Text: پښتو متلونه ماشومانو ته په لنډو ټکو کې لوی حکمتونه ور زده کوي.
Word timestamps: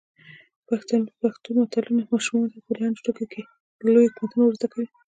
پښتو 1.23 1.49
متلونه 1.57 2.03
ماشومانو 2.13 2.51
ته 2.53 2.59
په 2.65 2.71
لنډو 2.79 3.03
ټکو 3.05 3.25
کې 3.31 3.41
لوی 3.93 4.05
حکمتونه 4.11 4.41
ور 4.45 4.53
زده 4.59 4.67
کوي. 4.73 4.87